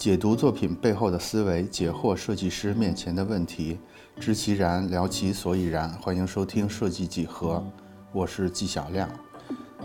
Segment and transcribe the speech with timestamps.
[0.00, 3.78] 解读作品背后的思维，解惑设计师面前的问题，
[4.18, 5.90] 知其然，聊其所以然。
[6.00, 7.62] 欢迎收听设计几何，
[8.10, 9.06] 我是纪晓亮。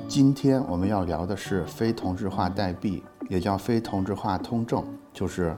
[0.08, 5.54] 今天我们要聊的是非同质化代币，也叫非同质化通证，就是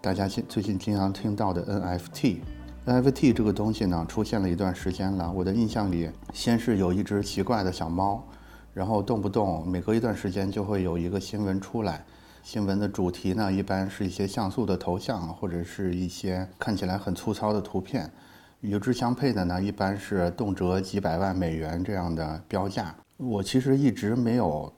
[0.00, 2.40] 大家现最近经常听到的 NFT。
[2.84, 5.30] NFT 这个东西呢，出现了一段时间了。
[5.30, 8.20] 我的印象里，先是有一只奇怪的小猫，
[8.74, 12.04] 然后动不动每隔一段时间就会有一个新闻出来。
[12.42, 18.10] 新闻的主题呢，一般是一些像素的头像，或者是一些看起来很粗糙的图片。
[18.60, 22.92] 与之相配的呢，一般是动辄几百万美元这样的标价。
[23.16, 24.72] 我其实一直没有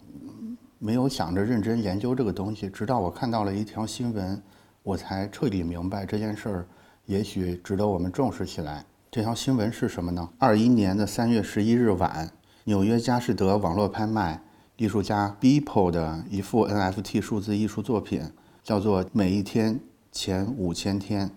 [0.78, 4.41] 没有想着认真研究这个东西，直到我看到了一条新闻，
[4.83, 6.66] 我才彻底明白这件事儿
[7.06, 8.84] 也许值得我们重视起来。
[9.10, 10.28] 这条新闻是什么呢？
[10.38, 12.30] 二一年的三月十一日晚，
[12.64, 14.42] 纽约佳士得网络拍卖。
[14.77, 18.23] 艺术家 Beeple 的一幅 NFT 数字艺术作品，
[18.64, 19.78] 叫做《每一天
[20.10, 21.28] 前五千天》。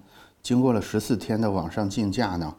[0.42, 2.56] 经过了十四天的网上竞价呢，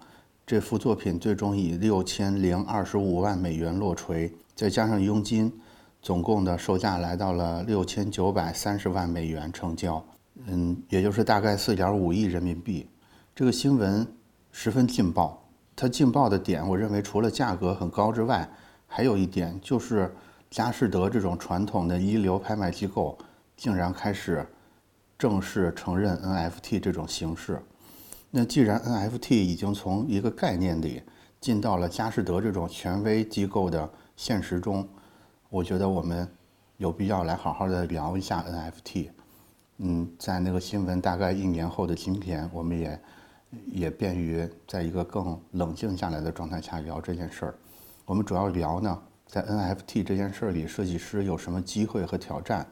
[0.47, 5.53] 这幅作品最终以六千零二十五万美元落锤，再加上佣金，
[6.01, 10.05] 总共的售价来到了六千九百三十万美元成交。
[10.47, 12.89] 嗯，也就是大概四点五亿人民币。
[13.34, 14.06] 这个新闻
[14.53, 15.43] 十分劲爆，
[15.75, 18.49] 它劲爆的点，我认为除了价格很高之外，
[18.87, 20.15] 还有一点就是。
[20.51, 23.19] 佳士得这种传统的一流拍卖机构，
[23.57, 24.47] 竟然开始
[25.19, 27.61] 正式承认 NFT 这种形式。
[28.31, 31.03] 那既然 NFT 已经从一个概念里
[31.41, 34.89] 进到了佳士得这种权威机构的现实中，
[35.51, 36.29] 我觉得我们
[36.77, 39.11] 有必要来好好的聊一下 NFT。
[39.79, 43.01] 嗯，在那个新闻大概一年后的今天，我们也
[43.67, 47.55] 也便于在一个更冷静下来的状态下聊这件事儿。
[48.05, 49.03] 我们主要聊呢。
[49.29, 52.67] 在 NFT 这件事儿里，设计师有什么机会和挑战？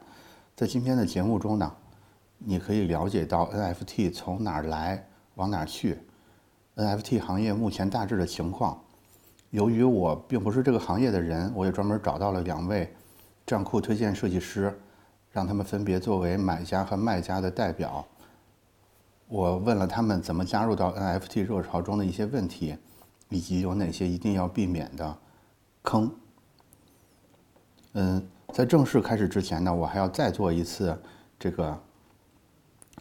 [0.55, 1.71] 在今天的节目中呢，
[2.39, 5.99] 你可以了解到 NFT 从哪儿来，往哪儿去
[6.75, 8.81] ，NFT 行业目前大致的情况。
[9.51, 12.91] 由于我并不是这个行业的人，我也专门找到了两位
[13.45, 14.75] 账库推荐设计师，
[15.31, 18.03] 让他们分别作为买家和卖家的代表。
[19.27, 22.75] 我问了他们怎么加入到 NFT 热潮中的一些问题，
[23.29, 25.15] 以及有哪些一定要避免的
[25.83, 26.11] 坑。
[27.99, 28.21] 嗯，
[28.53, 30.95] 在正式开始之前呢，我还要再做一次
[31.39, 31.75] 这个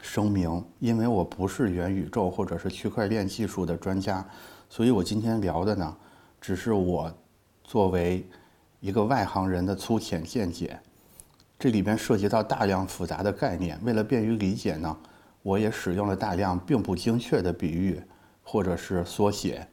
[0.01, 4.27] 声明，因为我不是元宇宙或者是区块链技术的专家，
[4.71, 5.97] 所以我今天聊的呢，
[6.41, 7.13] 只是我
[7.63, 8.27] 作为
[8.81, 10.81] 一个外行人的粗浅见解。
[11.59, 14.97] 这里边涉及到大量复杂的概念，为了便于理解呢，
[15.43, 18.01] 我也使用了大量并不精确的比喻
[18.43, 19.69] 或者是缩写。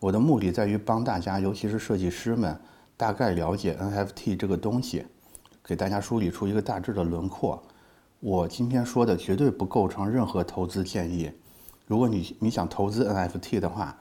[0.00, 2.54] 我的目的在于帮大家，尤其是设计师们。
[2.96, 5.06] 大概了解 NFT 这个东西，
[5.62, 7.62] 给大家梳理出一个大致的轮廓。
[8.20, 11.30] 我今天说的绝对不构成任何投资建议。
[11.86, 13.98] 如果你你想投资 NFT 的话，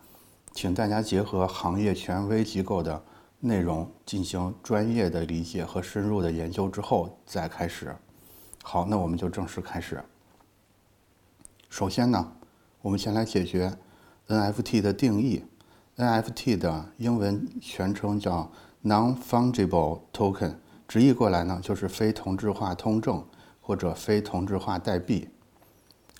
[0.53, 3.03] 请大家结合行业权威机构的
[3.41, 7.93] 内容进行专业的理解和深入的研究之后再开始。
[8.63, 10.01] 好，那我们就正式开始。
[11.69, 12.31] 首先呢，
[12.81, 13.77] 我们先来解决
[14.29, 15.43] NFT 的定义。
[15.97, 18.49] NFT 的英文全称叫。
[18.85, 20.53] Non-fungible token，
[20.87, 23.25] 直译过来呢就是非同质化通证
[23.59, 25.27] 或者非同质化代币。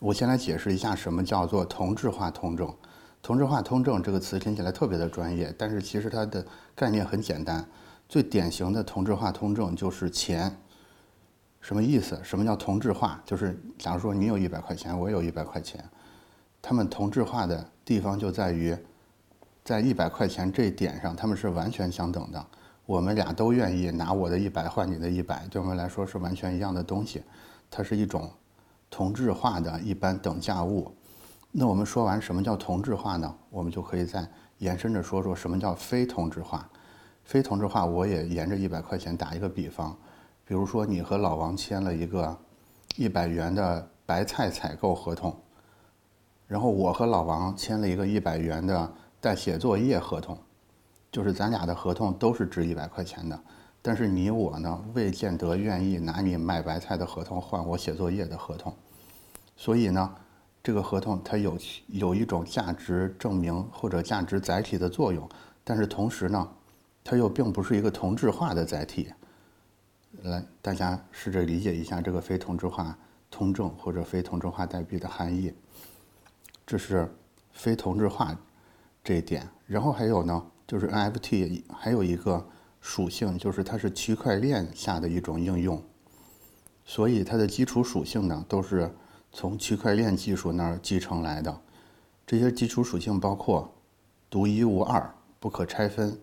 [0.02, 2.74] 我先来解释一下什么叫做同质化通证。
[3.22, 6.44] 同质化通证这个词听起来特别的专业，但是其实它的
[6.74, 7.64] 概念很简单。
[8.10, 10.58] 最典型的同质化通证就是钱。
[11.62, 12.20] 什么意思？
[12.24, 13.22] 什么叫同质化？
[13.24, 15.88] 就是假如说你有一百块钱，我有一百块钱，
[16.64, 18.76] 他们同质化的地方就在于。
[19.66, 22.46] 在一百块钱这一点上，他们是完全相等的。
[22.86, 27.24] 我们俩都愿意拿我的一百换你的一百，对我们来说是完全一样的东西。
[27.72, 28.32] 它是一种
[28.92, 30.94] 同质化的一般等价物。
[31.52, 33.36] 那我们说完什么叫同质化呢？
[33.50, 34.24] 我们就可以再
[34.60, 36.70] 延伸着说说什么叫非同质化。
[37.24, 39.98] 非同质化，我也沿着一百块钱打一个比方。
[40.46, 42.38] 比如说，你和老王签了一个
[42.98, 45.36] 一百元的白菜采购合同，
[46.48, 48.94] 然后我和老王签了一个一百元的。
[49.26, 50.38] 在写作业合同，
[51.12, 53.42] 就是咱俩的合同都是值一百块钱的，
[53.82, 58.72] 但是你我呢未见得愿意拿你卖白菜的合同换我写作业的合同，
[59.58, 60.16] 所以呢，
[60.62, 61.58] 这个合同它有
[61.88, 65.28] 有一种价值证明或者价值载体的作用，
[65.64, 66.48] 但是同时呢，
[67.04, 69.12] 它又并不是一个同质化的载体。
[70.22, 72.96] 来，大家试着理解一下这个非同质化
[73.32, 75.52] 通证或者非同质化代币的含义。
[76.64, 77.12] 这是
[77.52, 78.38] 非同质化。
[79.06, 82.44] 这一点，然后还有呢，就是 NFT 还有一个
[82.82, 85.80] 属性，就是它是区块链下的一种应用，
[86.84, 88.92] 所以它的基础属性呢都是
[89.32, 91.62] 从区块链技术那儿继承来的。
[92.26, 93.72] 这些基础属性包括
[94.28, 96.20] 独一无二、不可拆分、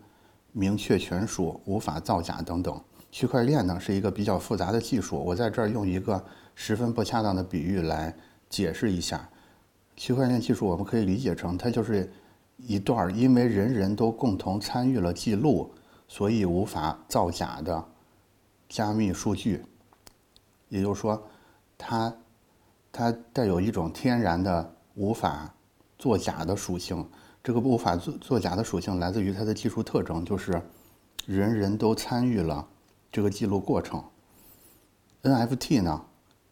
[0.50, 2.82] 明确权属、无法造假等等。
[3.12, 6.24] 区块链呢是一个比较复杂的技术，我在这儿用一个
[6.56, 8.12] 十分不恰当的比喻来
[8.50, 9.28] 解释一下。
[9.96, 12.10] 区块链技术我们可以理解成，它就是
[12.66, 15.72] 一段因为人人都共同参与了记录，
[16.08, 17.84] 所以无法造假的
[18.68, 19.64] 加密数据。
[20.68, 21.22] 也就是说，
[21.76, 22.14] 它
[22.90, 25.52] 它带有一种天然的无法
[25.98, 27.06] 作假的属性。
[27.42, 30.62] 这个无法作作假的属性来自于它的技术特征，就是
[31.26, 32.68] 人人都参与了。
[33.10, 34.02] 这个记录过程
[35.22, 36.04] ，NFT 呢，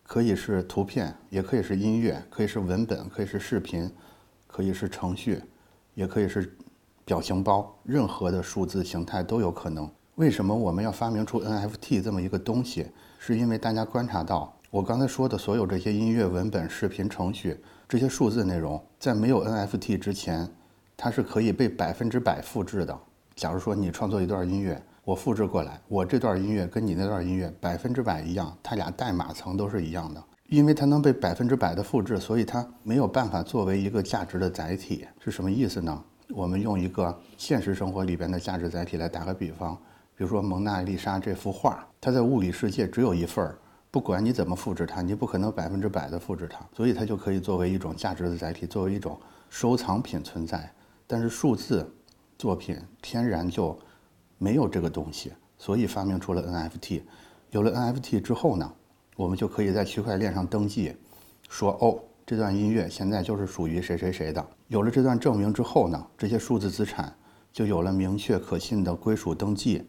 [0.02, 3.90] 可以是图片，也可以是音乐，可以是文本，可以是视频，
[4.46, 5.42] 可以是程序，
[5.94, 6.56] 也可以是
[7.04, 9.90] 表情包，任何的数字形态都有可能。
[10.16, 12.86] 为什么我们要发明出 NFT 这么一个东西？
[13.18, 17.58] 是因为大家观察到，我刚才说的所有这些音乐、文本、视频、程序
[17.88, 20.48] 这些数字内容，在没有 NFT 之前，
[20.96, 22.98] 它是可以被百分之百复制的。
[23.34, 24.80] 假如说你创作一段音乐。
[25.02, 30.22] 我复制过来，我这段音乐跟你那段音乐百分之百一样，它俩代码层都是一样的。
[30.50, 35.06] 因为它能被百分之百的复制，所以它没有办法作为一个价值的载体。
[35.18, 36.04] 是什么意思呢？
[36.28, 39.74] 我们用一个现实生活里边的价值载体来打个比方，
[40.14, 43.58] 比如说蒙娜丽莎这幅画，它在物理世界只有一份儿，
[43.90, 49.18] 不管你怎么复制它，你不可能百分之百的复制它，所以它就可以作为一种价值的载体，作为一种
[49.48, 50.70] 收藏品存在。
[51.06, 51.88] 但是数字
[52.36, 53.78] 作品天然就。
[54.42, 57.02] 没有这个东西，所以发明出了 NFT。
[57.50, 58.72] 有了 NFT 之后呢，
[59.20, 60.96] 我们就可以在区块链上登记，
[61.50, 64.42] 说哦，这段音乐现在就是属于谁谁谁的。
[64.68, 67.14] 有了这段证明之后呢，这些数字资产
[67.52, 69.86] 就有了明确可信的归属登记，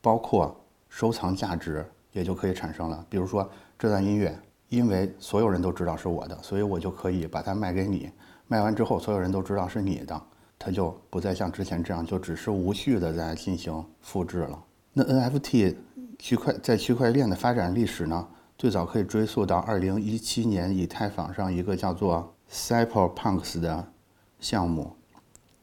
[0.00, 0.58] 包括
[0.88, 3.04] 收藏价值也就可以产生了。
[3.10, 3.46] 比如说
[3.78, 4.34] 这段音乐，
[4.70, 8.10] 因为所有人都知道是我的，所以我就可以把它卖给你。
[8.48, 10.18] 卖完之后，所有人都知道是你的。
[10.58, 14.58] 它就不再像之前这样，就只是无序的在进行复制了。
[14.94, 15.74] 那 NFT
[16.18, 18.26] 区块在区块链的发展历史呢？
[18.58, 23.86] 最早可以追溯到2017年以太坊上一个叫做 Cyberpunks 的
[24.40, 24.96] 项目。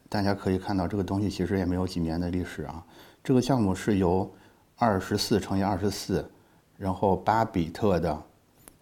[0.08, 2.84] 大家可以看到，这个东西其实也没有几年的历史啊。
[3.24, 4.32] 这个项目是由
[4.78, 6.24] 24乘以24，
[6.76, 8.22] 然后8比特的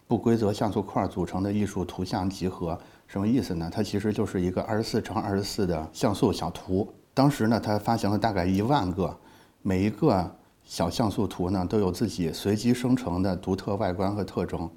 [0.05, 2.79] 不规则像素块组成的艺术图像集合。
[3.07, 3.67] 什么意思呢？
[3.73, 6.87] 它其实就是一个二十四乘二十四的像素小图。
[7.15, 9.17] 当时呢，它发行了大概一万个，
[9.63, 14.69] 每一个小像素图呢都有自己随机生成的独特外观和特征。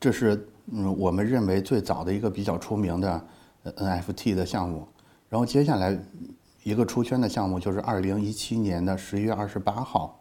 [0.00, 3.26] 这是嗯，我们认为最早的一个比较出名的
[3.64, 4.86] NFT 的项目。
[5.28, 5.98] 然后接下来
[6.62, 10.18] 一个出圈的项目就是二零一七年的十一月二十八号，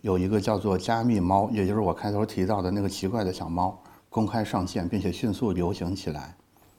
[0.00, 6.34] 有一个叫做加密猫，也就是我开头提到的那个奇怪的小猫，公开上线，并且迅速流行起来。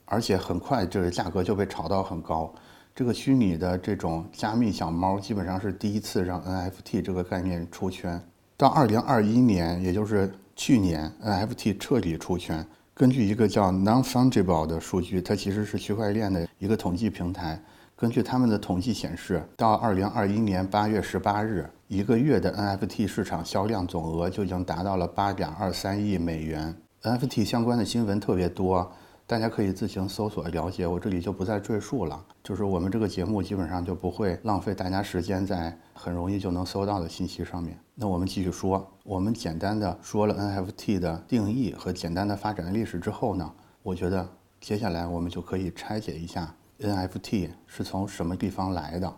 [0.06, 2.53] 而且很快，这个价格就被炒到很高。
[2.93, 8.21] 这个虚拟的这种加密小猫，基本上是第一次让 NFT 这个概念出圈。
[8.57, 12.65] 到二零二一年，也就是去年，NFT 彻底出圈。
[12.93, 17.59] 根据一个叫 Non-Fungible 的数据，它其实是区块链的一个统计平台。
[17.95, 26.75] 根据他们的统计显示，到二零二一年八月十八日，一个月的 NFT 市场销量总额就已经达到了八点二三亿美元。
[27.03, 28.91] NFT 相关的新闻特别多。
[29.31, 32.21] 大家可以自行搜索了解，我这里就不再赘述了。
[32.43, 37.79] 就是我们这个节目基本上就不会浪费大家时间在很容易就能搜到的信息上面。
[37.95, 43.50] 那我们继续说，我们简单的说了 NFT 的定义和简单的发展历史之后呢，
[43.83, 44.27] 我觉得
[44.59, 49.15] 接下来我们就可以拆解一下 NFT 是从什么地方来的。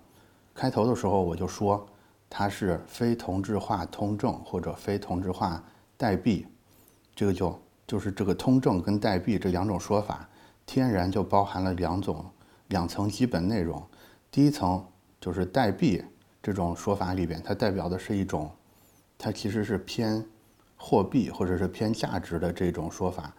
[0.54, 1.84] 开头的时候我就说
[2.30, 5.64] 它是非同质化通证或者非同质化
[5.98, 6.46] 代币，
[7.16, 7.60] 这个就。
[7.86, 10.28] 就是这个通证跟代币这两种说法，
[10.66, 12.26] 天然就包含了两种
[12.70, 13.82] 两层基本内容。
[14.32, 14.84] 第一层
[15.20, 16.02] 就是代币
[16.42, 18.50] 这种说法里边，它代表的是一种，
[19.18, 20.26] 它其实是偏
[20.78, 23.34] 货币或者是偏价值的这种说法，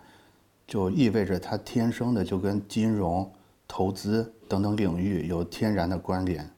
[0.67, 3.29] 就意味着它天生的就跟金融、
[3.67, 6.49] 投资等等领域有天然的关联。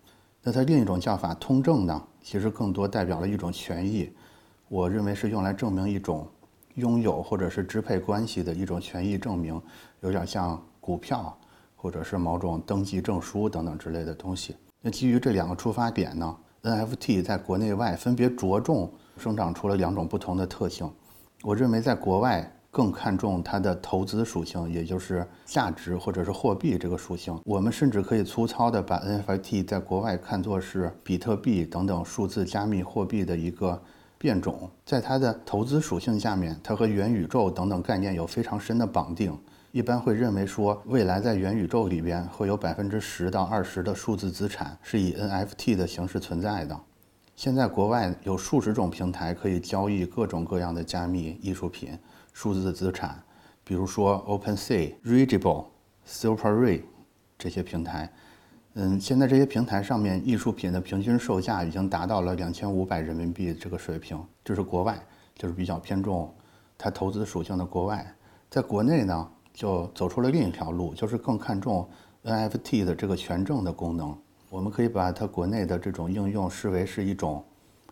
[0.42, 4.12] 那它另一种叫法通证呢，其实更多代表了一种权益，
[4.68, 6.28] 我认为是用来证明一种。
[6.76, 9.60] 拥有或者是支配关系的一种权益证明，
[10.00, 11.36] 有点像股票，
[11.74, 14.56] 或者是某种登记证书等等之类的东西。
[14.80, 20.90] 那基于这两个出发点呢，NFT 在国内外分别着重生长出了两种不同的特性。
[21.42, 27.40] 我认为在国外更看重它的投资属性，也就是价值或者是货币这个属性。
[27.44, 33.82] 我们甚至可以粗糙的把 NFT 在国外看作是比特币等等数字加密货币的一个
[34.18, 39.38] 变种，在它的投资属性下面，它和元宇宙等等概念有非常深的绑定。
[39.72, 46.80] 一般会认为说，未来在元宇宙里边会有百分之十到二十的数字资产是以 NFT 的形式存在的。
[47.34, 51.90] 现在国外有数十种平台可以交易各种各样的加密艺术品、
[52.32, 53.22] 数字资产，
[53.62, 55.66] 比如说 OpenSea、Rarible、
[56.08, 56.82] SuperRare
[57.36, 58.10] 这些平台。
[58.78, 65.02] 嗯，现在这些平台上面艺术品的平均售价已经达到了两千五百人民币这个水平，这是国外，
[65.34, 66.30] 就是比较偏重
[66.76, 68.06] 它投资属性的国外。
[68.50, 69.28] 在国内呢？
[69.54, 71.88] 就走出了另一条路，就是更看重
[72.22, 74.14] NFT 的这个权证的功能。
[74.50, 77.42] 我们可以把它国内的这种应用视为是一种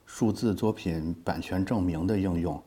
[0.04, 2.62] 数字作品版权证明的应用，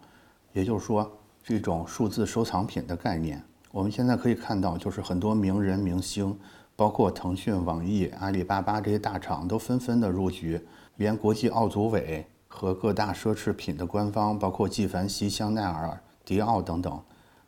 [0.53, 1.07] 也就是说
[1.43, 3.39] 这种数字收藏品的概念。
[3.71, 6.35] 我们现在可以看到，就是很多名人明星，
[6.77, 10.61] 包括腾讯、网易、阿里巴巴这些大厂都纷纷的入局，
[10.97, 17.01] 连国际奥组委和各大奢侈品的官方，包括纪梵希、香奈儿、迪奥等等。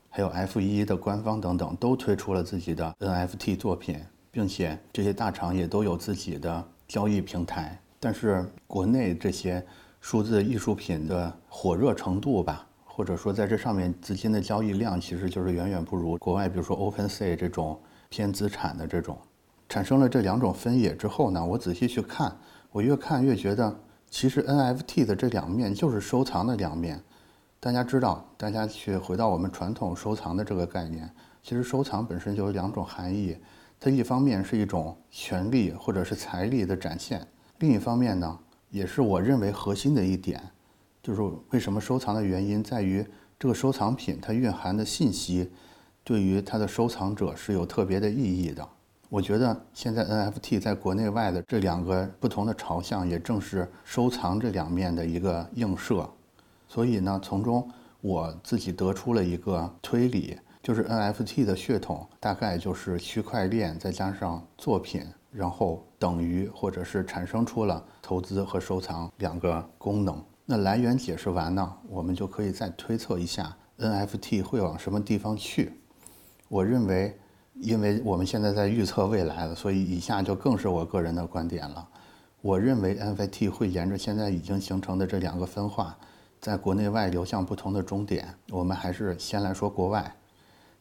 [0.09, 3.99] 还有 F 一的官方等等都推出了自己的 NFT 作品，
[4.31, 7.79] 并且这些大厂也都有自己的交易平台。
[7.99, 9.63] 但是国内这些
[10.01, 19.17] 数字艺术品的火热程度吧，或者说在这上面资金的交易量，其实就是远远不如国外，比如说 OpenSea 这种偏资产的这种。
[19.69, 22.35] 产生了这两种分野之后呢，我仔细去看，
[22.71, 27.01] 我越看越觉得，其实 NFT 的这两面就是收藏的两面。
[27.59, 31.07] 大家知道，大家去回到我们传统收藏的这个概念，
[31.43, 33.37] 其实收藏本身就有两种含义，
[33.79, 37.27] 它一方面是一种权利或者是财力的展现，
[37.59, 38.39] 另一方面呢，
[38.69, 40.41] 也是我认为核心的一点，
[41.03, 43.05] 就是为什么收藏的原因在于
[43.37, 45.51] 这个收藏品它蕴含的信息，
[46.09, 48.67] 对于它的收藏者是有特别的意义的。
[49.09, 56.09] 我觉得现在 NFT 在国内外的这两个不同的朝向，也正是收藏这两面的一个映射。
[56.67, 57.69] 所以呢，从中
[58.01, 70.19] 我自己得出了一个推理，就是 NFT 的血统大概就是区块链再加上作品，然后等于或者是产生出了投资和收藏两个功能。
[70.43, 75.73] 那来源解释完呢，我们就可以再推测一下 NFT 会往什么地方去。
[76.49, 77.17] 我认为，
[77.53, 81.87] 因为我们现在在预测未来了，所以以下就更是我个人的观点了。
[82.41, 85.95] 我认为 NFT 会沿着现在已经形成的这两个分化。
[86.41, 90.15] 在国内外流向不同的终点，我们还是先来说国外。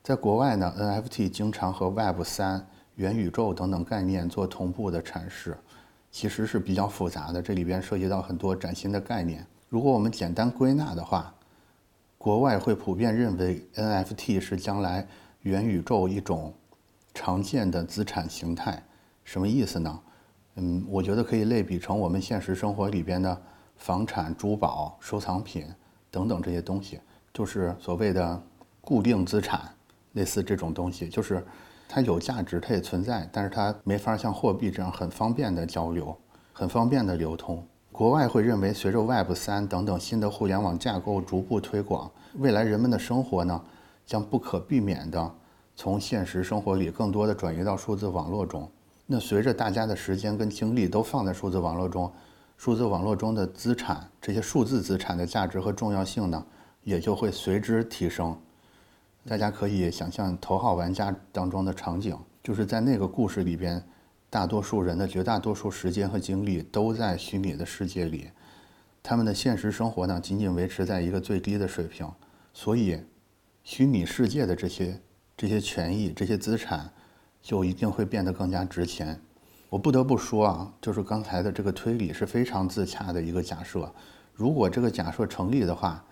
[0.04, 5.58] 在国外呢，NFT 经常和 Web 三、元宇宙等等概念做同步的阐释，
[6.12, 7.42] 其实是比较复杂的。
[7.42, 9.44] 这里边涉及到很多崭新的概念。
[9.68, 11.34] 如果我们简单归纳的话，
[12.16, 15.06] 国外会普遍认为 NFT 是将来
[15.48, 16.54] 元宇宙一种
[17.12, 18.82] 常见的资产形态。
[19.24, 20.00] 什么意思呢？
[20.54, 23.36] 嗯，我觉得可以类比成我们现实生活里边的。
[23.80, 25.64] 房产、珠宝、收藏品
[26.10, 26.98] 等等这些东西，
[27.32, 28.42] 就是所谓的
[28.80, 29.72] 固定资产，
[30.14, 31.46] 类似这种东西，就是
[31.88, 36.12] 它有价值，它也存在，但是它没法像货币这样很方便的交流，
[36.52, 37.64] 很方便的流通。
[37.92, 43.62] 国外会认为，随着 Web 三等等新的互联网架构逐步推广，未来人们的生活呢，
[44.08, 45.34] 将不可避免的
[45.76, 48.66] 从现实生活里更多的转移到数字网络中。
[49.04, 52.10] 那随着大家的时间跟精力都放在数字网络中。
[52.56, 56.44] 数字网络中的资产，这些数字资产的价值和重要性呢，
[56.82, 58.36] 也就会随之提升。
[59.26, 63.80] 大家可以想象《头号玩家》当中的场景，就是在那个故事里边，
[64.30, 68.30] 大多数人的绝大多数时间和精力都在虚拟的世界里，
[69.02, 72.10] 他们的现实生活呢，仅仅维持在一个最低的水平。
[72.52, 72.98] 所以，
[73.70, 74.98] 虚拟世界的这些
[75.36, 76.90] 这些权益、这些资产，
[77.42, 79.20] 就一定会变得更加值钱。
[79.68, 83.92] 我不得不说啊，就是刚才的这个推理是非常自洽的一个假设。
[84.32, 86.02] 如果这个假设成立的话，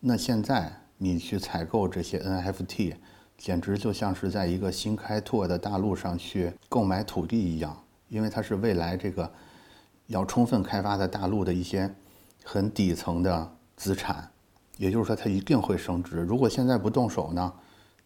[0.00, 2.94] 那现在你去采购这些 NFT，
[3.36, 9.30] 简直就像是在一个新开拓的大陆上去购买土地一样，因为它是未来这个
[10.06, 11.94] 要充分开发的大陆的一些
[12.42, 14.30] 很底层的资产，
[14.76, 16.16] 也就是说它一定会升值。
[16.18, 17.52] 如果现在不动手呢？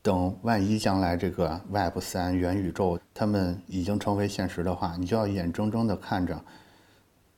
[0.03, 6.43] 等万一将来这个 Web 三元宇宙他们已经成为现实的话，你就要眼睁睁地看着，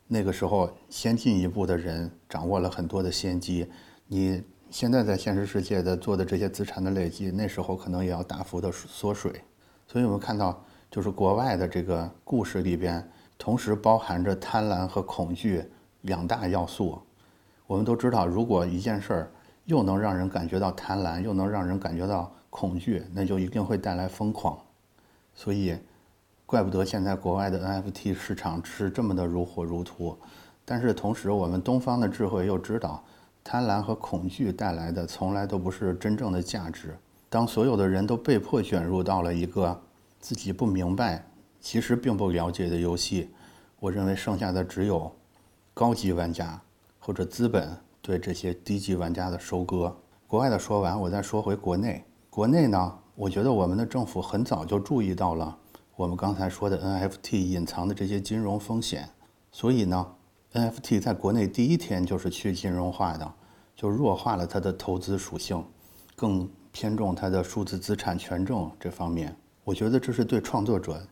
[0.06, 3.66] 那个时候先进一步的人掌握了很多的先机。
[4.06, 9.42] 你现在在现实世界的做的这些资产的累积，那时候可能也要大幅的缩水。
[9.88, 13.04] 所以我们看到，就是国外的这个故事里边，
[13.36, 15.64] 同时包含着贪婪和恐惧
[16.02, 17.02] 两大要素。
[17.72, 19.32] 我们都知道，如果一件事儿
[19.64, 24.58] 又能让人感觉到贪婪，又能让人感觉到恐惧，那就一定会带来疯狂，
[25.34, 25.78] 所以，
[26.44, 30.18] 怪不得现在国外的 NFT 市场是这么的如火如荼。
[30.66, 33.02] 但是同时，我们东方的智慧又知道，
[33.42, 36.94] 贪婪和恐惧带来的从来都不是真正的价值。
[37.30, 39.80] 当所有的人都被迫卷入到了一个
[40.20, 41.24] 自己不明白、
[41.58, 43.30] 其实并不了解的游戏，
[43.80, 45.10] 我认为剩下的只有
[45.72, 46.60] 高级玩家
[47.04, 49.94] 或者资本对这些低级玩家的收割。
[50.28, 52.04] 国外的说完，我再说回国内。
[52.30, 55.58] 国内呢，我觉得我们的政府很早就注意到了
[55.96, 59.10] 我们刚才说的 NFT 隐藏的这些金融风险，
[59.50, 60.06] 所以呢。
[60.54, 63.34] NFT 在国内第一天就是去金融化的，
[63.74, 65.64] 就弱化了它的投资属性，
[66.14, 69.34] 更偏重它的数字资产权证这方面。
[69.64, 71.02] 我觉得这是对创作者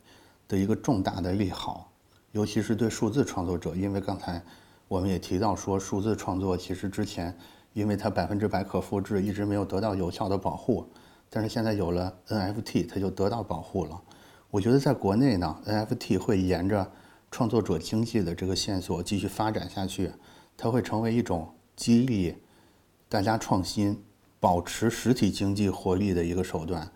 [0.47, 1.91] 的一个重大的利好，
[2.33, 4.45] 尤其是对数字创作者，因为刚才
[4.91, 7.33] 我们也提到说，数字创作其实之前
[7.75, 10.85] 因为它百分之百可复制，一直没有得到有效的保护，
[11.29, 14.03] 但是现在有了 NFT，它就得到保护了。
[14.51, 16.91] 我觉得在国内呢，NFT 会沿着。
[17.33, 20.11] 创作者经济的这个线索继续发展下去，
[20.57, 22.35] 它会成为一种激励
[23.09, 23.97] 大家创新、
[24.41, 26.91] 保持实体经济活力的一个手段。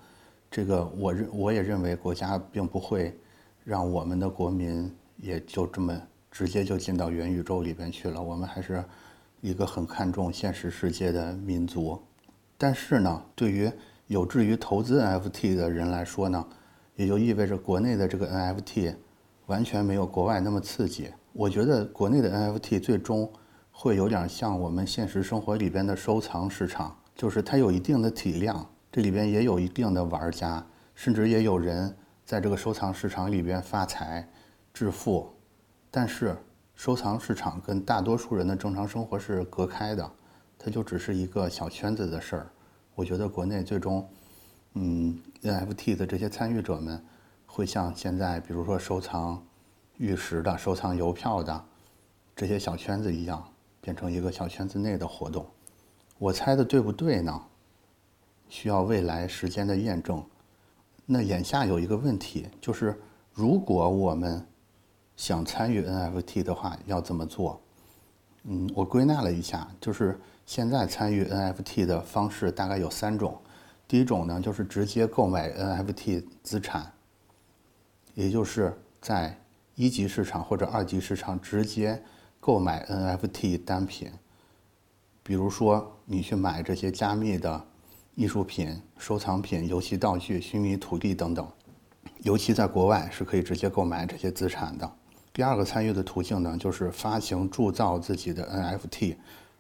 [0.50, 3.16] 这个我认我也认为国家并不会
[3.62, 5.96] 让我们的国民也就这么
[6.34, 8.20] 直接就进到元宇宙里边去了。
[8.20, 8.84] 我们还是
[9.40, 12.02] 一个很看重现实世界的民族。
[12.58, 13.70] 但是呢，对于
[14.08, 16.44] 有志于投资 NFT 的人来说呢，
[16.96, 18.96] 也就意味着国内的这个 NFT。
[19.46, 21.12] 完全没有国外那么刺激。
[21.34, 23.30] 我觉得国内的 NFT 最终
[23.70, 34.26] 会有点像我们现实生活里边的收藏市场，就是它有一定的体量，这里边也有一定的玩家，甚至也有人在这个收藏市场里边发财
[34.72, 35.33] 致富。
[35.96, 36.36] 但是
[36.74, 40.10] 收藏市场跟大多数人的正常生活是隔开的，
[40.58, 42.50] 它就只是一个小圈子的事儿。
[42.96, 44.04] 我觉得国内最终，
[44.72, 47.00] 嗯，NFT 的这些参与者们。
[47.46, 49.40] 会像现在，比如说收藏
[49.98, 51.64] 玉石的、收藏邮票的
[52.34, 53.48] 这些小圈子一样，
[53.80, 55.46] 变成一个小圈子内的活动。
[56.18, 57.40] 我猜的对不对呢？
[58.48, 60.20] 需要未来时间的验证。
[61.06, 63.00] 那眼下有一个问题，就是
[63.32, 64.44] 如果我们
[65.16, 67.60] 想参与 NFT 的话，要怎么做？
[68.44, 73.40] 嗯，我归纳了一下，就是现在参与 NFT 的方式大概有三种。
[73.86, 76.90] 第一种呢，就是直接购买 NFT 资产。
[78.14, 79.38] 也就是在
[79.74, 82.00] 一级市场或者二级市场直接
[82.38, 84.12] 购买 NFT 单品，
[85.22, 87.66] 比如说你去买这些加密的
[88.14, 91.48] 艺术品、收藏品、游戏道具、虚拟土地等等，
[92.22, 94.92] 尤其在国外是可以直接购买这些资产的。
[95.34, 99.16] 第二个参与的途径呢，就是发行铸造自己的 NFT，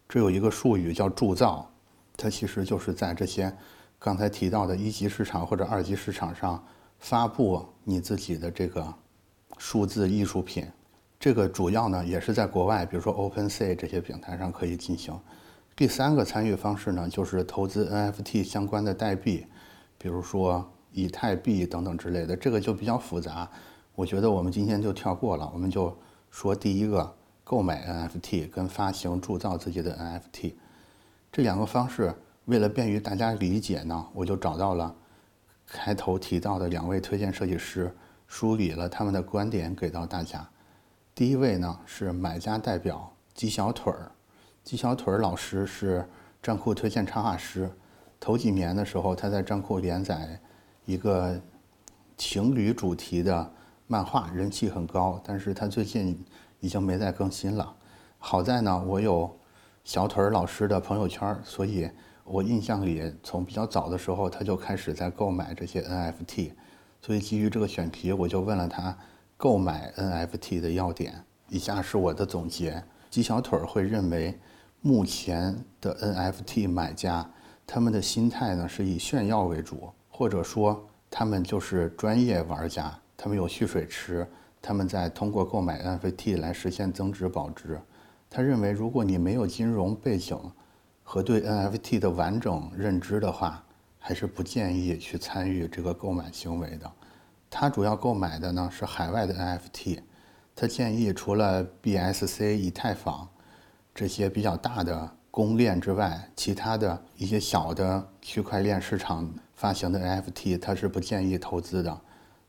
[0.08, 1.70] 这有一个术语叫铸造，
[2.16, 3.54] 它其实就是在这些
[3.98, 6.64] 刚才提到的一级市场或者二级市场上。
[7.00, 8.94] 发布你自己的这个
[9.58, 10.66] 数字艺术品，
[11.20, 15.14] 这个主要呢也是在国外，比如说 OpenSea 这些平台上可以进行。
[15.76, 19.44] 第三个参与方式呢，就是投资 NFT 相关的代币，
[19.98, 23.50] 比如说以太币等等之类的，这个就比较复杂。
[23.94, 25.96] 我觉得我们今天就跳过了，我们就
[26.30, 30.54] 说第一个购买 NFT 跟发行铸造自己的 NFT
[31.30, 32.14] 这两个方式，
[32.46, 34.94] 为了便于大家理解呢，我就找到了。
[35.66, 37.92] 开头提到的两位推荐设计师
[38.26, 40.46] 梳理了他们的观点给到大家。
[41.14, 44.12] 第一位呢是买家代表鸡小腿儿，
[44.62, 46.06] 鸡小腿儿老师是
[46.42, 47.70] 站库推荐插画师。
[48.20, 50.38] 头几年的时候，他在站库连载
[50.84, 51.40] 一个
[52.16, 53.52] 情侣主题的
[53.86, 55.20] 漫画，人气很高。
[55.24, 56.24] 但是他最近
[56.60, 57.74] 已经没再更新了。
[58.18, 59.34] 好在呢，我有
[59.84, 61.90] 小腿儿老师的朋友圈，所以。
[62.26, 66.52] 我印象里，从比较早的时候，他就开始在购买这些 NFT，
[67.02, 68.96] 所以基于这个选题，我就问了他
[69.36, 71.22] 购买 NFT 的要点。
[71.50, 74.40] 以下是我的总结：鸡小腿儿会认为，
[74.80, 77.30] 目前的 NFT 买家
[77.66, 84.26] 他们的心态呢是以炫耀为主，或者说他们就是专业玩家，他们有蓄水池，
[84.60, 87.80] 他们在通过购买 NFT 来实现增值保值。
[88.28, 90.38] 他认为，如果你没有金融背景，
[91.02, 93.62] 和对 NFT 的完整认知的话，
[93.98, 96.90] 还是不建议去参与这个购买行为的。
[97.48, 100.00] 他主要购买的呢是海外的 NFT，
[100.56, 103.28] 他建议除了 BSC、以太坊
[103.94, 112.00] 这些比较大的公链之外，其他的一些小的区块链市场发行的 NFT，他是不建议投资的。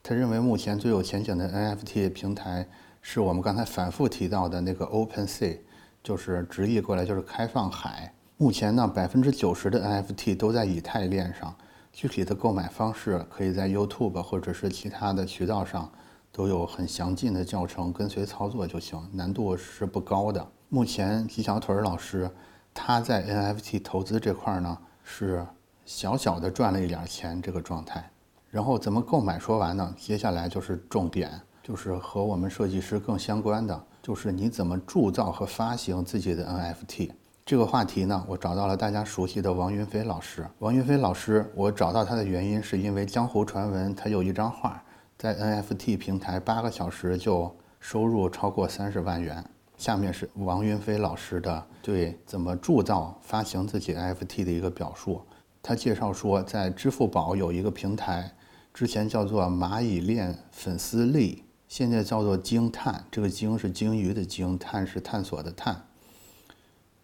[0.07, 2.67] 他认为目前最有前景的 NFT 平台
[3.01, 5.57] 是我们刚才反复提到的那个 OpenSea，
[6.03, 8.13] 就是直译过来就是开放海。
[8.37, 11.55] 目前呢，百分之九十的 NFT 都在以太链上。
[11.91, 15.91] 具体的购买方式，可以在 YouTube 或者是其他的渠道上
[16.31, 20.47] 都有很详尽的教程，跟随操作就行，难度是不高的。
[20.69, 22.29] 目前吉小腿老师
[22.75, 25.43] 他在 NFT 投资这块呢是
[25.83, 28.07] 小小的赚了一点钱这个状态。
[28.55, 29.93] 然后怎么购买说完呢？
[29.97, 31.29] 接下来就是重点，
[31.61, 37.11] 就是和我们设计师更相关的，就是你怎么铸造和发行自己的 NFT。
[37.45, 40.47] 这个话题呢，我找到了大家熟悉的王云飞老师。
[40.59, 44.81] 王云飞老师，我找到他的原因是因为江湖传闻，他有一张画
[45.17, 49.43] 在 NFT 平台八个小时就收入超过三十万元。
[49.75, 55.21] 下面是王云飞老师的对怎么铸造、发行自己 NFT 的一个表述。
[55.61, 58.31] 他介绍说，在支付宝有一个平台，
[58.75, 63.05] 之前叫做蚂蚁链粉丝力，现在叫做鲸探。
[63.09, 65.85] 这个鲸是鲸鱼的鲸，探是探索的探。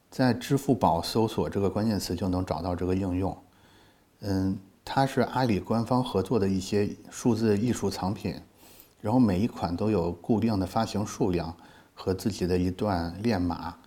[0.09, 3.37] 在支付宝搜索这个关键词就能找到这个应用。
[4.19, 8.35] 嗯，它是阿里官方合作的一些数字艺术藏品，
[8.99, 11.55] 然后每一款都有固定的发行数量
[11.93, 13.77] 和自己的一段链码，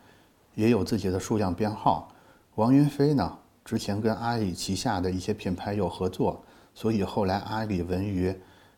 [0.54, 2.10] 也有自己的数量编号。
[2.54, 6.42] 王云飞呢，之前跟阿里旗下的一些品牌有合作，
[6.74, 8.34] 所以后来阿里文娱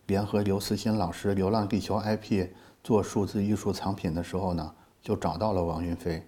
[0.06, 2.46] 联合刘慈欣老师《流浪地球》IP
[2.84, 6.22] 做数字艺术藏品的时候呢，就找到了王云飞。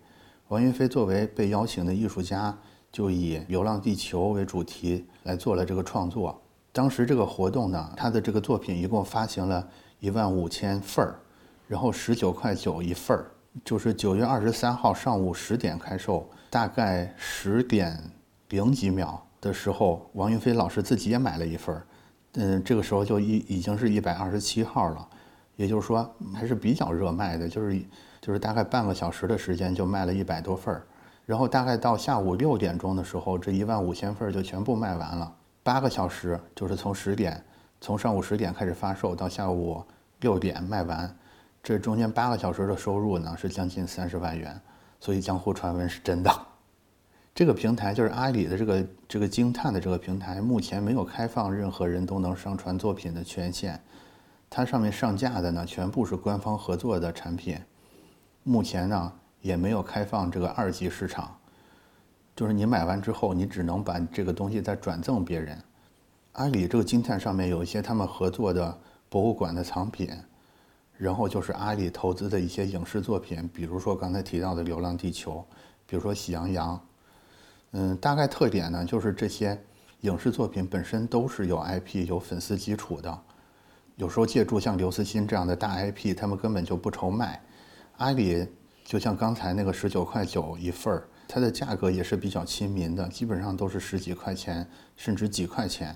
[0.49, 2.57] 王云飞作为被邀请的艺术家，
[2.91, 6.43] 就以《流浪地球》为主题来做了这个创作。
[6.73, 9.69] 当时这个活动呢，他的这个作品一共发行了
[10.01, 11.21] 一万五千份儿，
[11.67, 13.31] 然后十九块九一份儿，
[13.63, 18.03] 就是九月二十三号上午十点开售，大概十点
[18.49, 21.87] 零几秒的时候，王云飞老师自己也买了一份儿，
[22.35, 25.09] 嗯，这个时候就已已经是一百二十七号了，
[25.57, 27.83] 也就是说还是比较热卖的，就是。
[28.21, 30.83] 就是大概半个小时的时间就卖了一百多份儿，
[31.25, 35.33] 然后大概到下午六点钟的时候，这一万五千份儿就全部卖完了。
[35.63, 37.43] 八个小时就是从十点，
[37.81, 39.83] 从上午十点开始发售到下午
[40.21, 41.17] 六点卖完，
[41.63, 44.61] 这中间八个小时的收入呢是将近三十万元。
[44.99, 46.31] 所以江湖传闻是真的。
[47.39, 53.79] 这个平台就是阿里的这个这个惊叹的这个平台，目前没有开放任何人都能上传作品的权限，
[54.51, 57.57] 它上面上架的呢全部是官方合作的产品。
[58.43, 61.39] 目前呢也没有开放这个二级市场，
[62.35, 65.57] 就是你买完之后，你只能把这个东西再转赠别人。
[66.33, 68.77] 阿里这个金探上面有一些他们合作的
[69.09, 70.11] 博物馆的藏品，
[70.97, 75.35] 然后就是阿里投资的一些影视作品，比如说刚才提到的《流浪地球》，
[75.87, 76.75] 比如说《喜羊羊》。
[77.73, 79.59] 嗯，大概特点呢就是这些
[80.01, 83.19] 影视作品本身都是有 IP、有粉丝基础的，
[83.97, 87.43] 有时候借助像刘慈欣这样的大 IP，他们根本就不愁卖。
[87.99, 88.47] 阿里
[88.85, 95.95] 就像刚才那个十九块九一份儿，它的价格也是比较亲民的，基本上都是十几块钱，甚至几块钱，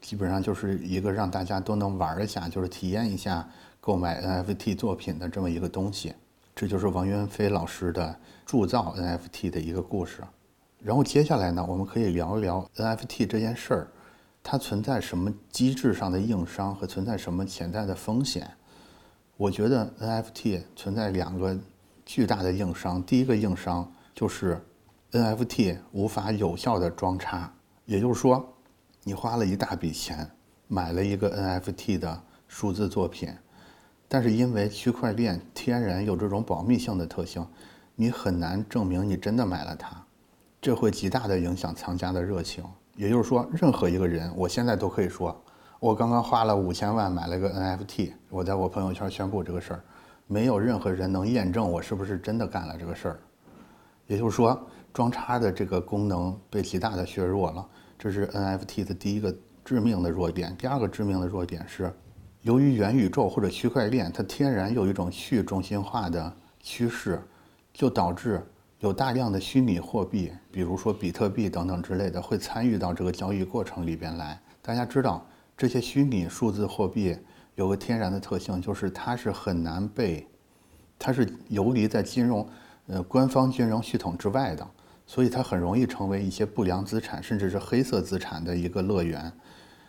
[0.00, 3.48] 基本上就是一个让大家都能玩一下，就是体验一下
[3.80, 6.14] 购买 NFT 作品的这么一个东西。
[6.54, 10.22] 这就是王云飞老师的铸造 NFT 的一个故事。
[10.84, 13.88] 然后接下来呢，我们可以聊一聊 NFT 这件事儿，
[14.42, 18.50] 它存在什么机制上的硬伤和存在什么潜在的风险。
[19.36, 21.56] 我觉得 NFT 存在两个
[22.04, 23.00] 巨大的硬伤。
[23.02, 24.60] 第一个硬伤就是
[25.12, 27.52] NFT 无法有效的装叉，
[27.84, 28.44] 也就是说，
[29.04, 30.28] 你花了一大笔钱
[30.66, 33.32] 买了一个 NFT 的数字作品，
[34.08, 37.46] 但是因为区块链天然有这种保密性的特性，
[37.94, 40.01] 你很难证明你真的买了它，
[40.62, 42.64] 这会极大的影响藏家的热情。
[42.94, 45.36] 也就是说，任何一个人，我现在都可以说。
[45.80, 49.84] 我刚刚花了五千万买了个 NFT，我在我朋友圈宣布这个事儿，
[50.28, 53.18] 没有任何人能验证我是不是真的干了这个事儿。
[54.06, 54.56] 也就是说，
[54.92, 57.66] 装叉的这个功能被极大的削弱了，
[57.98, 60.56] 这是 NFT 的第一个致命的弱点。
[60.56, 61.92] 第二个致命的弱点是，
[62.42, 67.20] 由于元宇宙或者区块链它天然有一种去中心化的趋势，
[67.72, 68.46] 就导致
[68.82, 74.38] 有大量的虚拟货币，比如说比特币等等之类的，会参与到这个交易过程里边来。
[74.60, 75.24] 大家知道。
[75.54, 77.16] 这些虚拟数字货币
[77.54, 80.26] 有个天然的特性，就是它是很难被，
[80.98, 82.44] 它是游离在金融，
[82.88, 84.66] 呃，官方金融系统之外的，
[85.06, 89.30] 所以它很容易成为一些不良资产，甚至是黑色资产的一个乐园。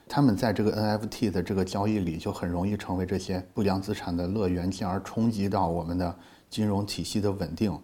[0.08, 6.16] 他们在这个 NFT 的这个交易里，就很容易成为这些不良资产的乐园，进而冲击到我们的
[6.52, 7.76] 金融体系的稳定。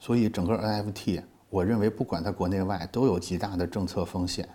[0.00, 4.48] 所以，整个 NFT，我认为不管在国内外，都有极大的政策风险。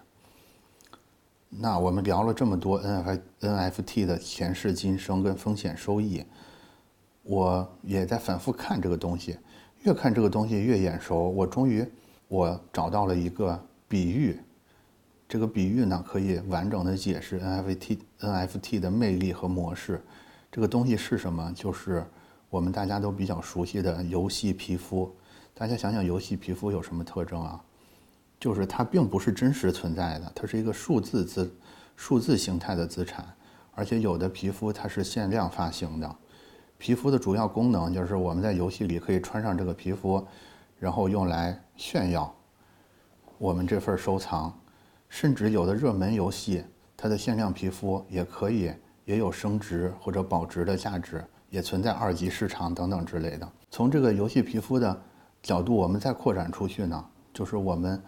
[1.50, 6.26] 那我们聊了这么多 N F N F T 的前世今生跟风险收益，
[7.22, 9.38] 我也在反复看这个东西，
[9.84, 11.30] 越看这个东西越眼熟。
[11.30, 11.86] 我终于
[12.28, 14.40] 我找到了一个比喻，
[15.28, 20.02] 这个比喻呢可以完整的解释 N F T N F T 的魅力和模式。
[20.52, 21.52] 这个东西是什么？
[21.54, 22.04] 就是
[22.50, 25.14] 我们大家都比较熟悉的游戏皮肤。
[25.56, 27.64] 大家想想，游戏皮肤有什么特征啊？
[28.40, 31.56] 就是它并不是真实存在的，它是一个数字资、
[31.96, 33.26] 数字形态的资产。
[33.76, 36.16] 而且有的皮肤它是限量发行的。
[36.78, 40.26] 皮肤的主要功能就是我们在游戏里可以穿上这个皮肤，
[40.80, 42.36] 然后用来炫耀
[43.38, 44.54] 我们这份收藏。
[45.08, 46.64] 甚至有的热门游戏，
[46.98, 48.74] 它的限量皮肤也可以
[49.06, 53.48] 也有升值或者保值的价值，也存在二级市场等等之类的。
[53.70, 55.02] 从这个游戏皮肤的
[55.44, 58.04] 角度，我们再扩展出去呢，就是我们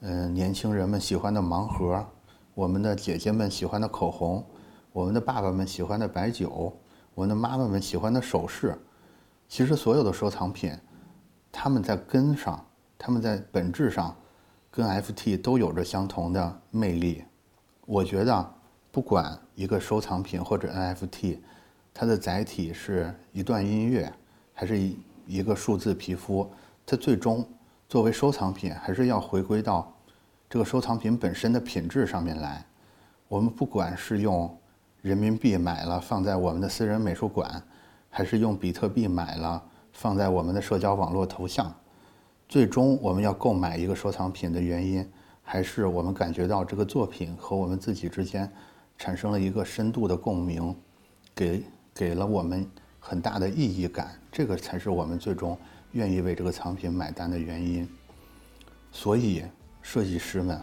[0.00, 2.04] 嗯年轻人们喜欢的盲盒，
[2.54, 4.44] 我们的姐姐们喜欢的口红，
[4.92, 6.76] 我们的爸爸们喜欢的白酒，
[7.14, 8.76] 我们的妈妈们喜欢的首饰。
[9.46, 10.76] 其实所有的收藏品，
[11.52, 12.66] 他们在根上，
[12.98, 14.16] 他们在本质上。
[14.70, 17.24] 跟 FT 都有着相同的魅力，
[17.86, 18.54] 我觉得，
[18.92, 21.38] 不管一个收藏品或者 NFT，
[21.92, 24.12] 它的载体是一段音乐，
[24.52, 26.48] 还是一一个数字皮肤，
[26.90, 27.46] 它最终
[27.86, 29.94] 作为收藏品，还是要回归到
[30.48, 32.64] 这个收藏品本身的品质上面来。
[33.28, 34.58] 我们不管是用
[35.02, 37.62] 人民币买了放在我们的私人美术馆，
[38.08, 41.70] 还是用比特币买了放在我们的社交网络头像。
[42.48, 45.06] 最终，我们要购买一个收藏品的原因，
[45.42, 48.50] 还是我们感觉到这个作品和我们自己之间
[48.96, 50.74] 产生了一个深度的共鸣，
[51.34, 52.66] 给给了我们
[52.98, 55.54] 很大的意义感，这个才是我们最终
[55.92, 57.88] 愿意为这个藏品买单的原因。
[58.92, 59.44] 所以，
[59.82, 60.60] 设计师们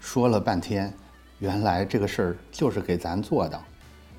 [0.00, 0.92] 说了半天，
[1.38, 3.60] 原来这个事儿就是给咱做的。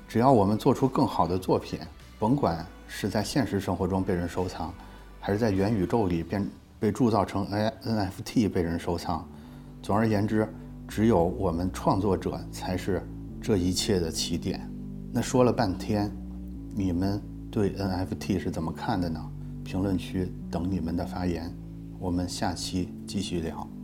[0.08, 1.80] 只要我们做出更好的作品，
[2.20, 4.74] 甭管是在现实生活中被人收藏，
[5.20, 6.48] 还是在元宇宙里变。
[6.78, 9.28] 被铸造成 N NFT 被人收藏。
[9.82, 10.48] 总而言之，
[10.88, 13.02] 只有我们创作者才是
[13.42, 14.70] 这一切的起点。
[15.12, 16.12] 那说了半天，
[16.76, 19.32] 你们对 NFT 是怎么看的呢？
[19.66, 21.52] 评论区等你们的发言。
[22.00, 23.75] 我们下期继续聊。